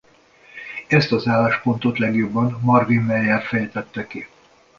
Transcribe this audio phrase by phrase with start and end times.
[0.87, 4.27] Ezt az álláspontot legjobban Marvin Meyer fejtette ki.